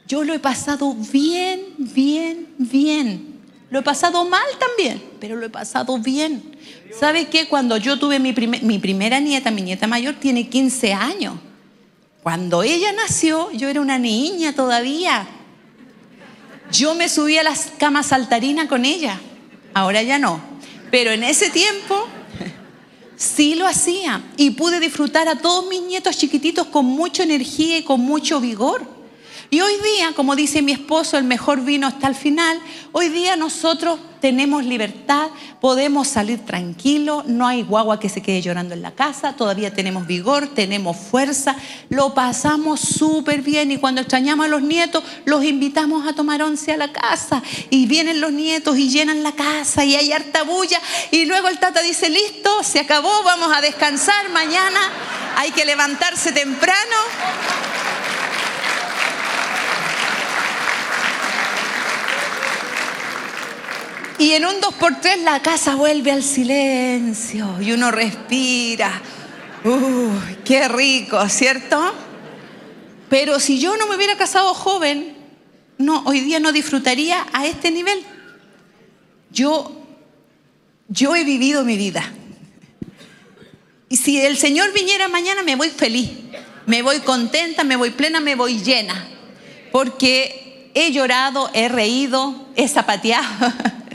[0.08, 3.34] Yo lo he pasado bien, bien, bien.
[3.68, 6.56] Lo he pasado mal también, pero lo he pasado bien.
[6.98, 7.46] ¿Sabe qué?
[7.46, 11.34] Cuando yo tuve mi, mi primera nieta, mi nieta mayor tiene 15 años.
[12.26, 15.28] Cuando ella nació, yo era una niña todavía.
[16.72, 19.20] Yo me subí a las camas saltarina con ella.
[19.72, 20.40] Ahora ya no.
[20.90, 22.08] Pero en ese tiempo
[23.14, 27.84] sí lo hacía y pude disfrutar a todos mis nietos chiquititos con mucha energía y
[27.84, 28.95] con mucho vigor.
[29.50, 33.36] Y hoy día, como dice mi esposo, el mejor vino hasta el final, hoy día
[33.36, 35.28] nosotros tenemos libertad,
[35.60, 40.06] podemos salir tranquilos, no hay guagua que se quede llorando en la casa, todavía tenemos
[40.08, 41.54] vigor, tenemos fuerza,
[41.90, 46.72] lo pasamos súper bien y cuando extrañamos a los nietos, los invitamos a tomar once
[46.72, 50.80] a la casa y vienen los nietos y llenan la casa y hay harta bulla
[51.12, 54.80] y luego el tata dice, listo, se acabó, vamos a descansar, mañana
[55.36, 57.75] hay que levantarse temprano.
[64.18, 69.02] Y en un 2x3 la casa vuelve al silencio y uno respira.
[69.62, 71.94] Uy, qué rico, ¿cierto?
[73.10, 75.14] Pero si yo no me hubiera casado joven,
[75.76, 78.02] no, hoy día no disfrutaría a este nivel.
[79.30, 79.84] Yo,
[80.88, 82.10] yo he vivido mi vida.
[83.90, 86.10] Y si el Señor viniera mañana, me voy feliz,
[86.64, 89.08] me voy contenta, me voy plena, me voy llena.
[89.72, 93.52] Porque he llorado, he reído, he zapateado.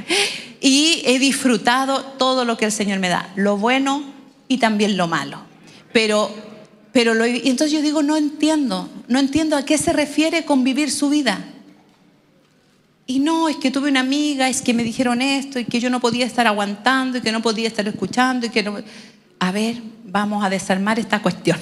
[0.61, 4.03] y he disfrutado todo lo que el Señor me da, lo bueno
[4.47, 5.39] y también lo malo.
[5.91, 6.33] Pero,
[6.91, 10.91] pero lo, entonces yo digo, no entiendo, no entiendo a qué se refiere con vivir
[10.91, 11.45] su vida.
[13.07, 15.89] Y no, es que tuve una amiga, es que me dijeron esto, y que yo
[15.89, 18.77] no podía estar aguantando, y que no podía estar escuchando, y que no...
[19.39, 21.59] A ver, vamos a desarmar esta cuestión.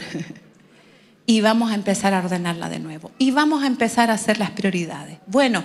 [1.26, 3.12] y vamos a empezar a ordenarla de nuevo.
[3.18, 5.20] Y vamos a empezar a hacer las prioridades.
[5.28, 5.64] Bueno,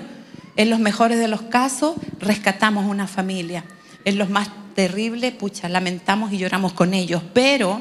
[0.56, 3.64] en los mejores de los casos, rescatamos una familia.
[4.04, 7.22] En los más terribles, pucha, lamentamos y lloramos con ellos.
[7.32, 7.80] Pero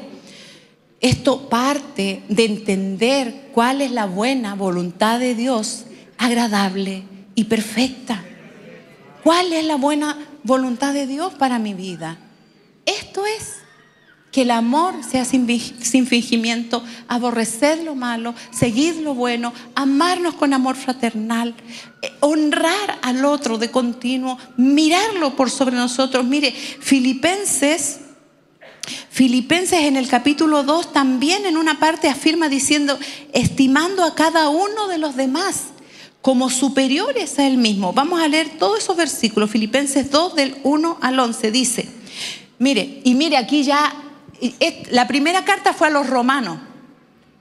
[1.00, 5.84] esto parte de entender cuál es la buena voluntad de Dios,
[6.18, 7.02] agradable
[7.34, 8.24] y perfecta.
[9.22, 12.18] ¿Cuál es la buena voluntad de Dios para mi vida?
[12.86, 13.63] Esto es
[14.34, 15.46] que el amor sea sin,
[16.08, 21.54] fingimiento, aborrecer lo malo, seguir lo bueno, amarnos con amor fraternal,
[22.02, 26.24] eh, honrar al otro de continuo, mirarlo por sobre nosotros.
[26.24, 28.00] Mire, Filipenses,
[29.08, 32.98] Filipenses en el capítulo 2 también en una parte afirma diciendo,
[33.32, 35.66] estimando a cada uno de los demás
[36.22, 37.92] como superiores a él mismo.
[37.92, 39.48] Vamos a leer todos esos versículos.
[39.48, 41.88] Filipenses 2 del 1 al 11 dice,
[42.58, 44.00] mire, y mire aquí ya
[44.90, 46.58] la primera carta fue a los romanos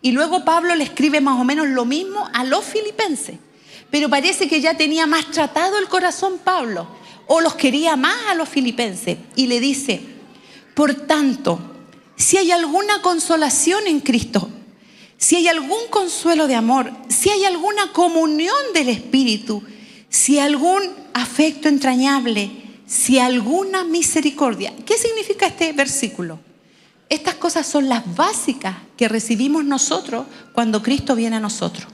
[0.01, 3.37] y luego Pablo le escribe más o menos lo mismo a los filipenses.
[3.89, 6.87] Pero parece que ya tenía más tratado el corazón Pablo
[7.27, 10.01] o los quería más a los filipenses y le dice,
[10.73, 11.59] por tanto,
[12.15, 14.49] si hay alguna consolación en Cristo,
[15.17, 19.63] si hay algún consuelo de amor, si hay alguna comunión del Espíritu,
[20.09, 20.81] si algún
[21.13, 22.51] afecto entrañable,
[22.85, 24.73] si alguna misericordia.
[24.85, 26.39] ¿Qué significa este versículo?
[27.09, 31.87] Estas cosas son las básicas que recibimos nosotros cuando Cristo viene a nosotros.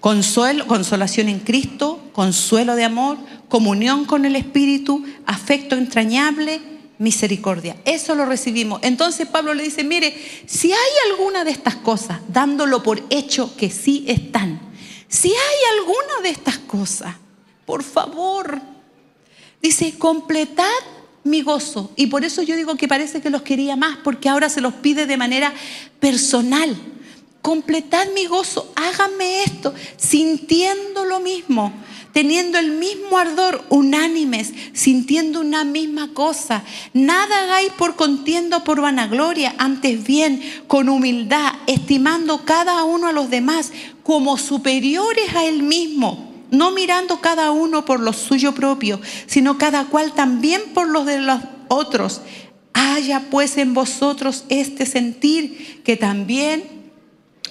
[0.00, 6.60] Consuelo, consolación en Cristo, consuelo de amor, comunión con el Espíritu, afecto entrañable,
[6.98, 7.76] misericordia.
[7.84, 8.80] Eso lo recibimos.
[8.82, 10.14] Entonces Pablo le dice, mire,
[10.46, 14.60] si hay alguna de estas cosas, dándolo por hecho que sí están,
[15.08, 17.14] si hay alguna de estas cosas,
[17.64, 18.60] por favor,
[19.60, 20.64] dice, completad
[21.28, 21.92] mi gozo.
[21.96, 24.74] Y por eso yo digo que parece que los quería más, porque ahora se los
[24.74, 25.52] pide de manera
[26.00, 26.76] personal.
[27.42, 31.72] Completad mi gozo, háganme esto, sintiendo lo mismo,
[32.12, 36.64] teniendo el mismo ardor, unánimes, sintiendo una misma cosa.
[36.92, 43.30] Nada hagáis por contienda por vanagloria, antes bien, con humildad, estimando cada uno a los
[43.30, 49.58] demás como superiores a él mismo no mirando cada uno por lo suyo propio, sino
[49.58, 52.20] cada cual también por los de los otros.
[52.72, 56.78] Haya pues en vosotros este sentir que también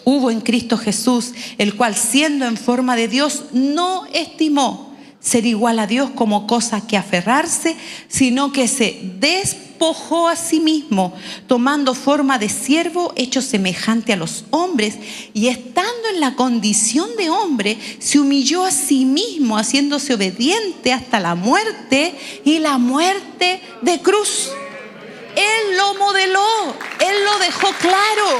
[0.04, 4.87] hubo en Cristo Jesús, el cual siendo en forma de Dios no estimó
[5.28, 7.76] ser igual a Dios como cosa que aferrarse,
[8.08, 11.14] sino que se despojó a sí mismo,
[11.48, 14.96] tomando forma de siervo, hecho semejante a los hombres,
[15.34, 21.20] y estando en la condición de hombre, se humilló a sí mismo, haciéndose obediente hasta
[21.20, 24.52] la muerte y la muerte de cruz.
[25.36, 28.40] Él lo modeló, Él lo dejó claro.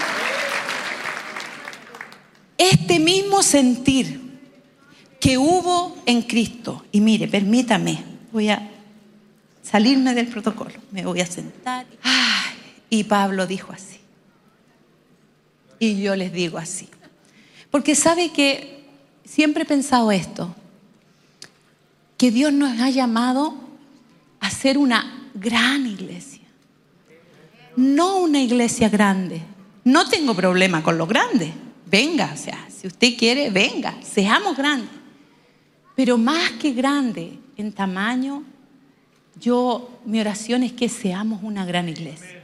[2.61, 4.21] Este mismo sentir
[5.19, 8.69] que hubo en Cristo, y mire, permítame, voy a
[9.63, 11.87] salirme del protocolo, me voy a sentar.
[12.91, 13.97] y Pablo dijo así.
[15.79, 16.87] Y yo les digo así.
[17.71, 18.85] Porque sabe que
[19.25, 20.53] siempre he pensado esto,
[22.15, 23.55] que Dios nos ha llamado
[24.39, 26.45] a ser una gran iglesia,
[27.75, 29.41] no una iglesia grande.
[29.83, 31.55] No tengo problema con lo grande
[31.91, 34.89] venga, o sea, si usted quiere, venga, seamos grandes.
[35.95, 38.43] Pero más que grande en tamaño,
[39.39, 42.41] yo, mi oración es que seamos una gran iglesia.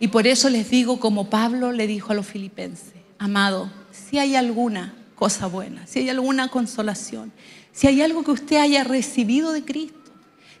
[0.00, 4.34] Y por eso les digo, como Pablo le dijo a los filipenses, amado, si hay
[4.34, 7.32] alguna cosa buena, si hay alguna consolación,
[7.72, 10.10] si hay algo que usted haya recibido de Cristo,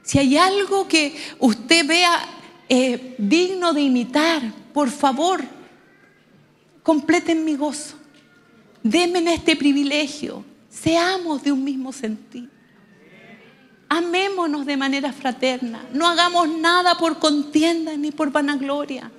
[0.02, 2.24] si hay algo que usted vea
[2.68, 4.40] eh, digno de imitar,
[4.72, 5.44] por favor,
[6.84, 7.96] completen mi gozo.
[8.84, 10.44] Denme este privilegio.
[10.70, 12.48] Seamos de un mismo sentir.
[13.88, 15.84] Amémonos de manera fraterna.
[15.92, 19.10] No hagamos nada por contienda ni por vanagloria.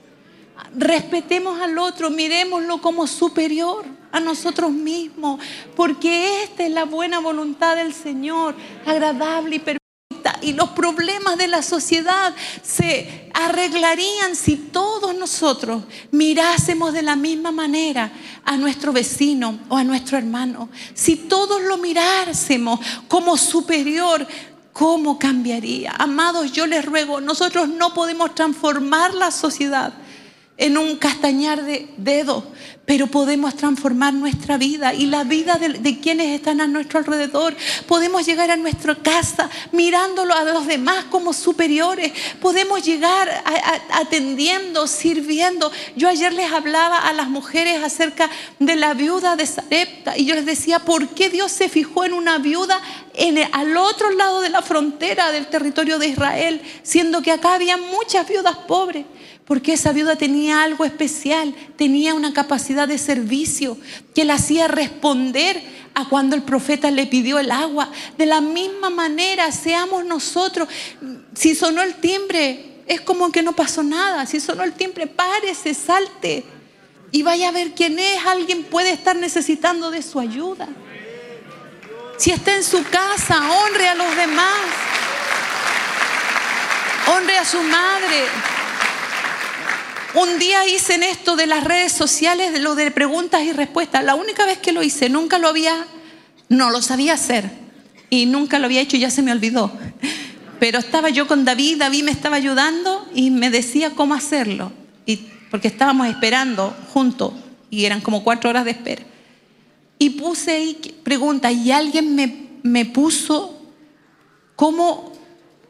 [0.76, 5.42] Respetemos al otro, miremoslo como superior a nosotros mismos,
[5.76, 9.85] porque esta es la buena voluntad del Señor, agradable y perfecta
[10.46, 17.52] y los problemas de la sociedad se arreglarían si todos nosotros mirásemos de la misma
[17.52, 18.12] manera
[18.44, 20.70] a nuestro vecino o a nuestro hermano.
[20.94, 24.28] Si todos lo mirásemos como superior,
[24.72, 25.94] ¿cómo cambiaría?
[25.98, 29.94] Amados, yo les ruego, nosotros no podemos transformar la sociedad
[30.58, 32.44] en un castañar de dedos,
[32.86, 37.56] pero podemos transformar nuestra vida y la vida de, quienes están a nuestro alrededor.
[37.88, 42.12] Podemos llegar a nuestra casa mirándolo a los demás como superiores.
[42.40, 43.44] Podemos llegar
[43.92, 45.72] atendiendo, sirviendo.
[45.96, 50.36] Yo ayer les hablaba a las mujeres acerca de la viuda de Sarepta y yo
[50.36, 52.80] les decía, ¿por qué Dios se fijó en una viuda
[53.16, 57.78] en al otro lado de la frontera del territorio de Israel, siendo que acá había
[57.78, 59.06] muchas viudas pobres?
[59.46, 63.78] Porque esa viuda tenía algo especial, tenía una capacidad de servicio
[64.16, 65.62] que la hacía responder
[65.94, 67.90] a cuando el profeta le pidió el agua.
[68.18, 70.68] De la misma manera, seamos nosotros.
[71.36, 74.26] Si sonó el timbre, es como que no pasó nada.
[74.26, 76.44] Si sonó el timbre, párese, salte
[77.12, 78.26] y vaya a ver quién es.
[78.26, 80.68] Alguien puede estar necesitando de su ayuda.
[82.18, 84.60] Si está en su casa, honre a los demás.
[87.08, 88.26] Honre a su madre.
[90.16, 94.02] Un día hice esto de las redes sociales, de lo de preguntas y respuestas.
[94.02, 95.86] La única vez que lo hice, nunca lo había,
[96.48, 97.50] no lo sabía hacer.
[98.10, 99.74] Y nunca lo había hecho y ya se me olvidó.
[100.60, 104.72] Pero estaba yo con David, David me estaba ayudando y me decía cómo hacerlo.
[105.06, 107.34] Y, porque estábamos esperando juntos
[107.70, 109.04] y eran como cuatro horas de espera.
[110.00, 113.62] Y puse ahí preguntas y alguien me, me puso
[114.56, 115.12] cómo,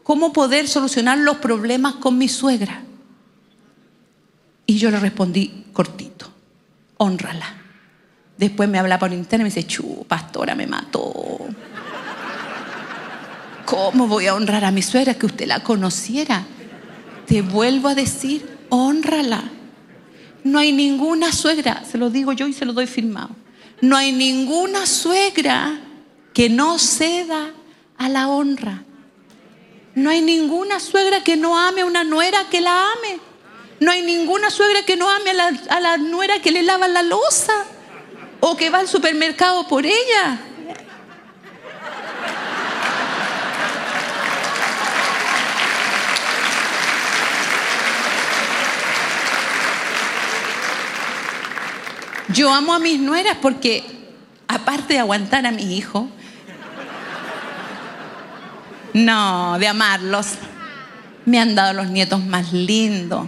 [0.04, 2.84] cómo poder solucionar los problemas con mi suegra.
[4.66, 6.32] Y yo le respondí cortito,
[6.98, 7.62] honrala.
[8.38, 11.14] Después me habla por internet y me dice, chu, pastora, me mató.
[13.66, 16.46] ¿Cómo voy a honrar a mi suegra que usted la conociera?
[17.26, 19.44] Te vuelvo a decir, honrala.
[20.44, 23.30] No hay ninguna suegra, se lo digo yo y se lo doy firmado.
[23.82, 25.80] No hay ninguna suegra
[26.34, 27.52] que no ceda
[27.98, 28.84] a la honra.
[29.96, 33.20] No hay ninguna suegra que no ame a una nuera que la ame.
[33.80, 37.66] No hay ninguna suegra que no ame a la, nuera que le lava la losa
[38.40, 40.40] o que va al supermercado por ella.
[52.30, 53.84] Yo amo a mis nueras porque
[54.48, 56.10] aparte de aguantar a mi hijo,
[58.94, 60.28] no, de amarlos,
[61.26, 63.28] me han dado los nietos más lindos.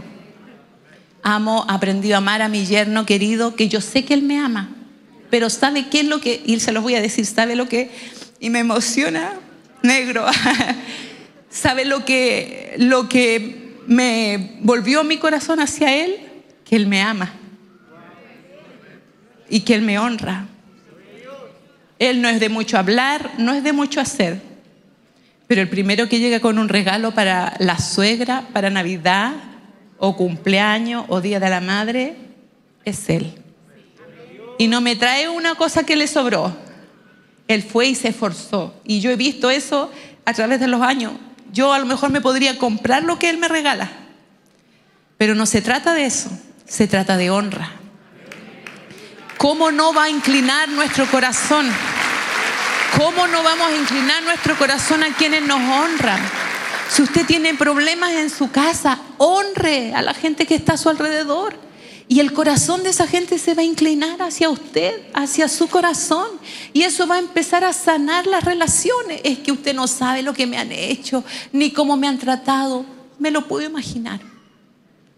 [1.29, 4.69] Amo, aprendido a amar a mi yerno querido, que yo sé que él me ama,
[5.29, 7.91] pero ¿sabe qué es lo que, y se los voy a decir, ¿sabe lo que?
[8.39, 9.33] Y me emociona,
[9.83, 10.25] negro,
[11.49, 16.15] ¿sabe lo que, lo que me volvió mi corazón hacia él?
[16.63, 17.33] Que él me ama
[19.49, 20.47] y que él me honra.
[21.99, 24.39] Él no es de mucho hablar, no es de mucho hacer,
[25.45, 29.33] pero el primero que llega con un regalo para la suegra, para Navidad,
[29.99, 32.15] o cumpleaños, o Día de la Madre,
[32.85, 33.33] es Él.
[34.57, 36.55] Y no me trae una cosa que le sobró.
[37.47, 38.73] Él fue y se esforzó.
[38.83, 39.91] Y yo he visto eso
[40.25, 41.13] a través de los años.
[41.51, 43.89] Yo a lo mejor me podría comprar lo que Él me regala.
[45.17, 46.29] Pero no se trata de eso,
[46.65, 47.71] se trata de honra.
[49.37, 51.67] ¿Cómo no va a inclinar nuestro corazón?
[52.97, 56.19] ¿Cómo no vamos a inclinar nuestro corazón a quienes nos honran?
[56.89, 60.89] Si usted tiene problemas en su casa, honre a la gente que está a su
[60.89, 61.55] alrededor.
[62.09, 66.27] Y el corazón de esa gente se va a inclinar hacia usted, hacia su corazón.
[66.71, 69.19] Y eso va a empezar a sanar las relaciones.
[69.25, 72.85] Es que usted no sabe lo que me han hecho, ni cómo me han tratado.
[73.19, 74.21] Me lo puedo imaginar.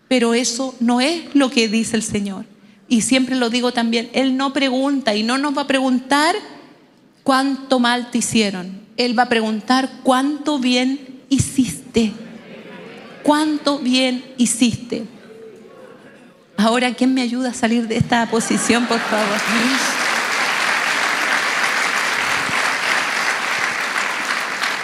[0.08, 2.46] Pero eso no es lo que dice el Señor.
[2.88, 6.36] Y siempre lo digo también, Él no pregunta y no nos va a preguntar
[7.22, 8.82] cuánto mal te hicieron.
[8.98, 12.12] Él va a preguntar cuánto bien hiciste.
[13.24, 15.04] ¿Cuánto bien hiciste?
[16.58, 19.38] Ahora, ¿quién me ayuda a salir de esta posición, por favor?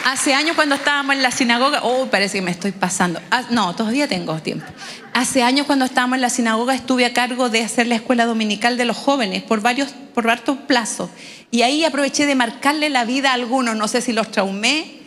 [0.05, 3.19] Hace años cuando estábamos en la sinagoga, oh, parece que me estoy pasando.
[3.31, 4.65] Ah, no, todavía tengo tiempo.
[5.13, 8.77] Hace años cuando estábamos en la sinagoga estuve a cargo de hacer la escuela dominical
[8.77, 11.09] de los jóvenes por varios, por varios plazos.
[11.51, 15.01] Y ahí aproveché de marcarle la vida a algunos, no sé si los traumé.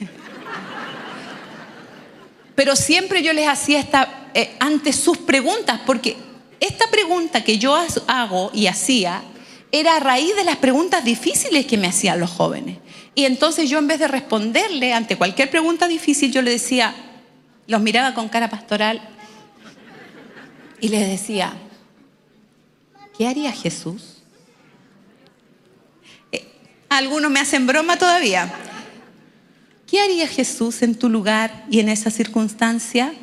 [2.59, 6.17] Pero siempre yo les hacía esta, eh, ante sus preguntas, porque
[6.59, 7.79] esta pregunta que yo
[8.09, 9.23] hago y hacía
[9.71, 12.79] era a raíz de las preguntas difíciles que me hacían los jóvenes.
[13.15, 16.97] Y entonces yo en vez de responderle ante cualquier pregunta difícil, yo le decía,
[17.69, 19.09] los miraba con cara pastoral
[20.81, 21.53] y les decía,
[23.17, 24.25] ¿qué haría Jesús?
[26.33, 26.45] Eh,
[26.89, 28.53] algunos me hacen broma todavía.
[29.89, 33.15] ¿Qué haría Jesús en tu lugar y en esa circunstancia?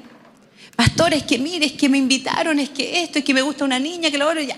[0.76, 3.78] Pastores, que mire, es que me invitaron, es que esto, es que me gusta una
[3.78, 4.58] niña, que lo oro ya.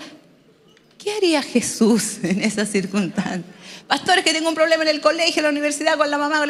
[0.96, 3.44] ¿Qué haría Jesús en esa circunstancia?
[3.86, 6.46] Pastores, que tengo un problema en el colegio, en la universidad, con la mamá.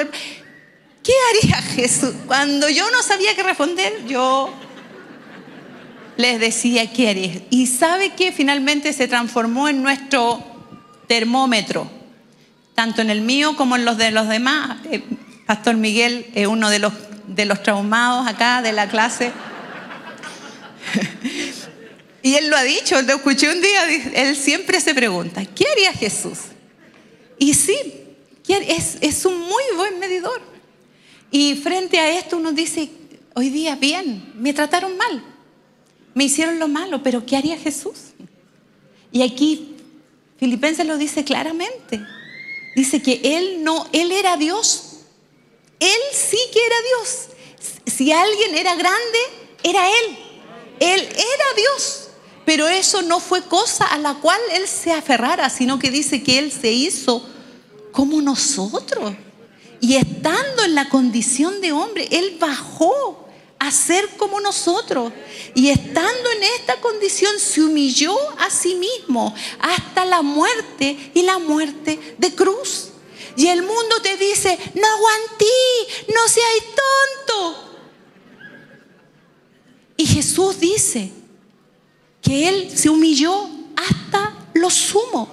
[1.03, 2.15] ¿Qué haría Jesús?
[2.27, 4.53] Cuando yo no sabía qué responder, yo
[6.17, 7.43] les decía qué haría.
[7.51, 10.41] Y sabe que finalmente se transformó en nuestro
[11.09, 11.91] termómetro,
[12.77, 14.79] tanto en el mío como en los de los demás.
[15.49, 16.93] Pastor Miguel es uno de los,
[17.27, 19.33] de los traumados acá de la clase.
[22.23, 25.95] y él lo ha dicho, lo escuché un día, él siempre se pregunta, ¿qué haría
[25.95, 26.39] Jesús?
[27.39, 27.79] Y sí,
[28.47, 30.39] es, es un muy buen medidor.
[31.31, 32.91] Y frente a esto uno dice,
[33.33, 35.25] hoy día bien, me trataron mal,
[36.13, 38.13] me hicieron lo malo, pero ¿qué haría Jesús?
[39.11, 39.77] Y aquí
[40.39, 42.03] Filipenses lo dice claramente.
[42.77, 44.88] Dice que él no, él era Dios.
[45.81, 47.29] Él sí que era Dios.
[47.87, 49.18] Si alguien era grande,
[49.62, 50.18] era él.
[50.81, 52.09] Él era Dios.
[52.45, 56.39] Pero eso no fue cosa a la cual Él se aferrara, sino que dice que
[56.39, 57.22] Él se hizo
[57.93, 59.12] como nosotros.
[59.81, 65.12] Y estando en la condición de hombre, Él bajó a ser como nosotros.
[65.55, 71.39] Y estando en esta condición, se humilló a sí mismo hasta la muerte y la
[71.39, 72.93] muerte de cruz.
[73.39, 75.45] Y el mundo te dice, no aguantí,
[76.12, 76.49] no seas
[77.24, 77.78] tonto.
[79.97, 81.12] Y Jesús dice,
[82.20, 85.28] que Él se humilló hasta lo sumo.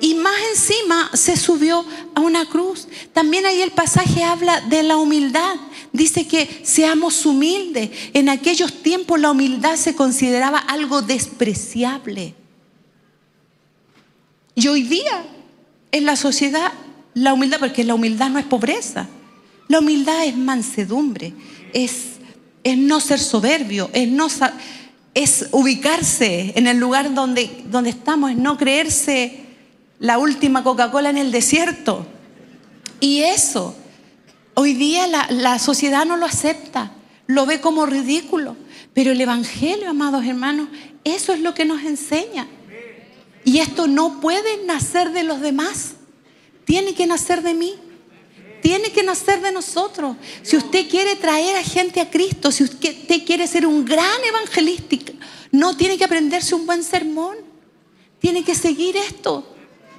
[0.00, 1.84] Y más encima se subió
[2.14, 2.88] a una cruz.
[3.12, 5.56] También ahí el pasaje habla de la humildad.
[5.92, 7.90] Dice que seamos humildes.
[8.14, 12.34] En aquellos tiempos la humildad se consideraba algo despreciable.
[14.54, 15.26] Y hoy día
[15.92, 16.72] en la sociedad
[17.16, 19.08] la humildad, porque la humildad no es pobreza.
[19.68, 21.32] La humildad es mansedumbre,
[21.72, 22.18] es,
[22.62, 24.28] es no ser soberbio, es no
[25.14, 29.46] es ubicarse en el lugar donde, donde estamos, es no creerse
[29.98, 32.06] la última Coca-Cola en el desierto.
[33.00, 33.74] Y eso,
[34.52, 36.92] hoy día la, la sociedad no lo acepta,
[37.26, 38.58] lo ve como ridículo.
[38.92, 40.68] Pero el Evangelio, amados hermanos,
[41.02, 42.46] eso es lo que nos enseña.
[43.42, 45.95] Y esto no puede nacer de los demás.
[46.66, 47.74] Tiene que nacer de mí.
[48.60, 50.16] Tiene que nacer de nosotros.
[50.42, 55.12] Si usted quiere traer a gente a Cristo, si usted quiere ser un gran evangelístico,
[55.52, 57.36] no tiene que aprenderse un buen sermón.
[58.18, 59.54] Tiene que seguir esto.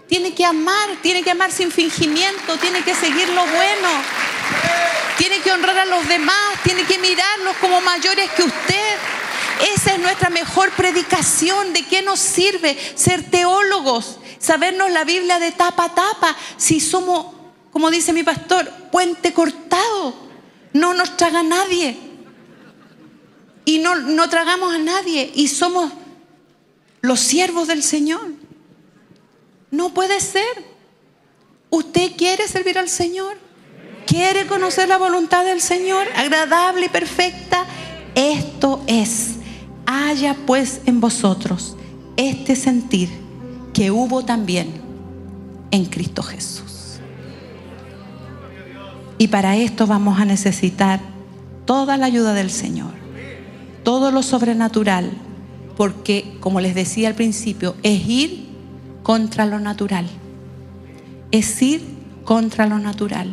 [0.07, 3.89] Tiene que amar, tiene que amar sin fingimiento, tiene que seguir lo bueno.
[5.17, 8.97] Tiene que honrar a los demás, tiene que mirarlos como mayores que usted.
[9.73, 11.71] Esa es nuestra mejor predicación.
[11.71, 14.17] ¿De qué nos sirve ser teólogos?
[14.39, 17.33] Sabernos la Biblia de tapa a tapa si somos,
[17.71, 20.13] como dice mi pastor, puente cortado.
[20.73, 21.97] No nos traga nadie.
[23.65, 25.31] Y no, no tragamos a nadie.
[25.35, 25.91] Y somos
[27.01, 28.27] los siervos del Señor.
[29.71, 30.77] No puede ser.
[31.69, 33.37] ¿Usted quiere servir al Señor?
[34.05, 36.07] ¿Quiere conocer la voluntad del Señor?
[36.15, 37.65] Agradable y perfecta.
[38.15, 39.35] Esto es.
[39.85, 41.75] Haya pues en vosotros
[42.15, 43.26] este sentir
[43.77, 44.69] que hubo también
[45.69, 46.97] en Cristo Jesús.
[49.19, 50.99] Y para esto vamos a necesitar
[51.65, 52.89] toda la ayuda del Señor,
[53.83, 55.11] todo lo sobrenatural,
[55.75, 58.47] porque como les decía al principio, es ir
[59.03, 60.07] contra lo natural.
[61.29, 61.83] Es ir
[62.23, 63.31] contra lo natural.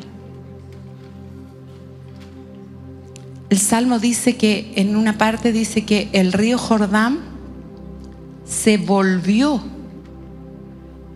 [3.49, 7.21] El Salmo dice que en una parte dice que el río Jordán
[8.45, 9.73] se volvió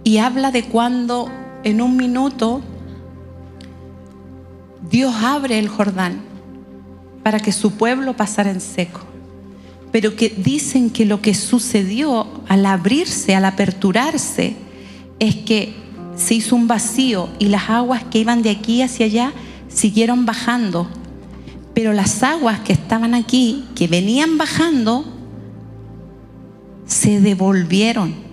[0.05, 1.31] y habla de cuando
[1.65, 2.63] en un minuto
[4.91, 6.23] Dios abre el Jordán
[7.23, 9.09] para que su pueblo pasara en seco
[9.93, 14.57] pero que dicen que lo que sucedió al abrirse, al aperturarse,
[15.19, 15.75] es que
[16.17, 19.33] se hizo un vacío y las aguas que iban de aquí hacia allá
[19.69, 20.89] siguieron bajando.
[21.75, 25.05] Pero las aguas que estaban aquí, que venían bajando,
[26.87, 28.28] se devolvieron.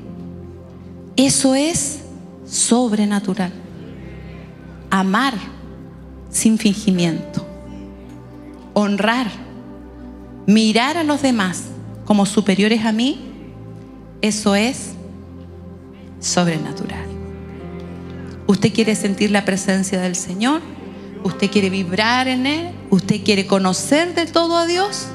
[1.15, 2.01] Eso es
[2.45, 3.51] sobrenatural.
[4.89, 5.33] Amar
[6.29, 7.45] sin fingimiento.
[8.73, 9.27] Honrar
[10.45, 11.65] mirar a los demás
[12.05, 13.19] como superiores a mí,
[14.21, 14.93] eso es
[16.19, 17.05] sobrenatural.
[18.47, 20.61] Usted quiere sentir la presencia del Señor,
[21.23, 25.07] usted quiere vibrar en Él, usted quiere conocer de todo a Dios,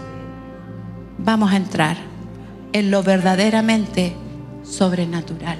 [1.19, 1.97] vamos a entrar
[2.73, 4.15] en lo verdaderamente
[4.65, 5.59] sobrenatural.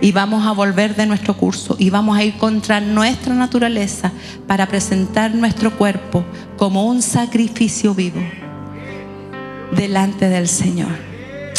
[0.00, 4.12] Y vamos a volver de nuestro curso y vamos a ir contra nuestra naturaleza
[4.46, 6.24] para presentar nuestro cuerpo
[6.56, 8.20] como un sacrificio vivo
[9.72, 10.92] delante del Señor.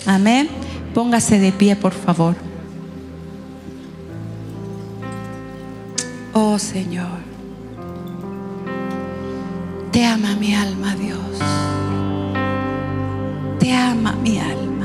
[0.05, 0.47] Amén.
[0.93, 2.35] Póngase de pie, por favor.
[6.33, 7.17] Oh Señor,
[9.91, 11.19] te ama mi alma, Dios.
[13.59, 14.76] Te ama mi alma,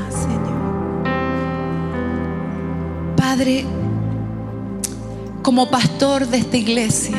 [3.35, 3.65] Padre,
[5.41, 7.17] como pastor de esta iglesia,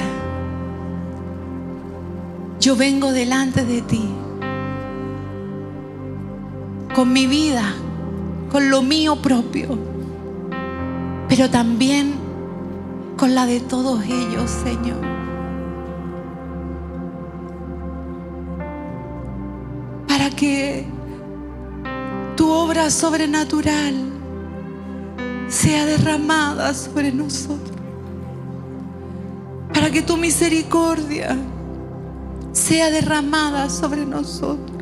[2.61, 4.05] yo vengo delante de ti
[6.95, 7.65] con mi vida,
[8.53, 9.77] con lo mío propio,
[11.29, 12.15] pero también
[13.17, 15.01] con la de todos ellos, Señor.
[20.07, 20.87] Para que
[22.37, 24.14] tu obra sobrenatural
[25.49, 27.77] sea derramada sobre nosotros.
[29.73, 31.37] Para que tu misericordia
[32.53, 34.75] sea derramada sobre nosotros.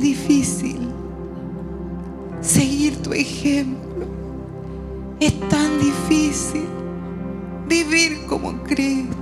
[0.00, 0.88] difícil
[2.40, 4.06] seguir tu ejemplo.
[5.20, 6.64] Es tan difícil
[7.68, 9.16] vivir como Cristo.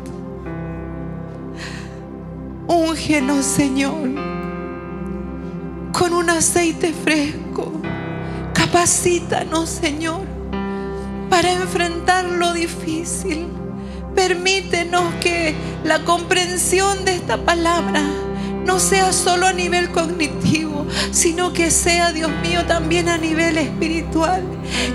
[2.68, 4.08] Úngenos, Señor,
[5.98, 7.72] con un aceite fresco.
[8.54, 10.20] Capacítanos, Señor,
[11.28, 13.48] para enfrentar lo difícil.
[14.14, 18.00] Permítenos que la comprensión de esta palabra
[18.64, 24.42] no sea solo a nivel cognitivo, sino que sea, Dios mío, también a nivel espiritual.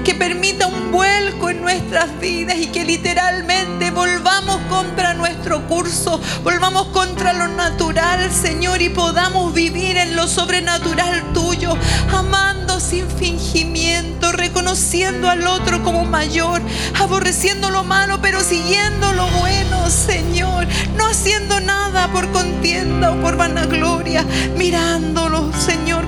[0.04, 6.88] Que permita un vuelco en nuestras vidas y que literalmente volvamos contra nuestro curso, volvamos
[6.88, 11.76] contra lo natural, Señor, y podamos vivir en lo sobrenatural tuyo,
[12.12, 16.62] amando sin fingimiento, reconociendo al otro como mayor,
[17.00, 20.68] aborreciendo lo malo, pero siguiendo lo bueno, Señor,
[20.98, 24.26] no haciendo nada por contienda o por vanagloria gloria,
[24.58, 26.06] mirándolo, Señor,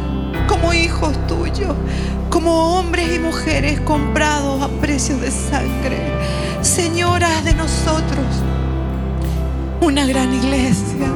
[0.48, 1.45] como hijos tuyos,
[2.30, 5.98] como hombres y mujeres comprados a precios de sangre.
[6.62, 8.26] Señora de nosotros
[9.82, 11.08] una gran iglesia.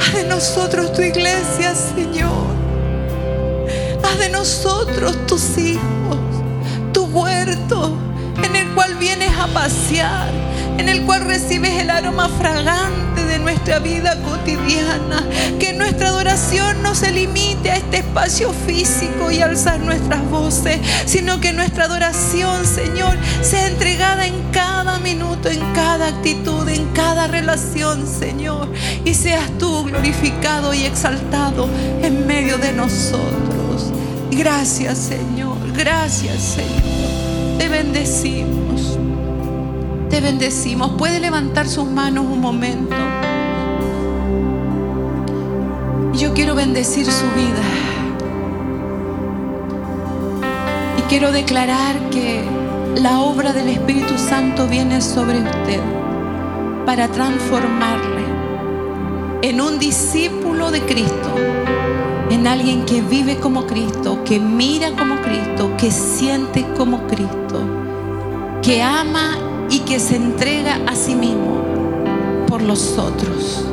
[0.00, 2.46] Haz de nosotros tu iglesia, Señor.
[4.02, 6.18] haz de nosotros tus hijos,
[6.92, 7.96] tu huerto
[8.42, 10.30] en el cual vienes a pasear,
[10.78, 15.22] en el cual recibes el aroma fragante de nuestra vida cotidiana.
[15.58, 21.40] Que nuestra adoración no se limite a este espacio físico y alzar nuestras voces, sino
[21.40, 28.06] que nuestra adoración, Señor, sea entregada en cada minuto, en cada actitud, en cada relación,
[28.06, 28.72] Señor.
[29.04, 31.68] Y seas tú glorificado y exaltado
[32.02, 33.92] en medio de nosotros.
[34.30, 35.56] Gracias, Señor.
[35.74, 37.58] Gracias, Señor.
[37.58, 38.57] Te bendecimos.
[40.10, 40.92] Te bendecimos.
[40.92, 42.96] Puede levantar sus manos un momento.
[46.14, 47.62] Yo quiero bendecir su vida.
[50.98, 52.42] Y quiero declarar que
[52.96, 55.80] la obra del Espíritu Santo viene sobre usted
[56.86, 58.24] para transformarle
[59.42, 61.34] en un discípulo de Cristo,
[62.30, 67.62] en alguien que vive como Cristo, que mira como Cristo, que siente como Cristo,
[68.62, 71.62] que ama y que se entrega a sí mismo
[72.48, 73.64] por los otros.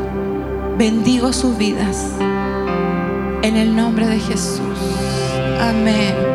[0.78, 2.12] Bendigo sus vidas
[3.42, 4.78] en el nombre de Jesús.
[5.60, 6.35] Amén.